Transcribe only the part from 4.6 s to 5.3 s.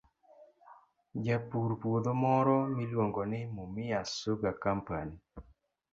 Company,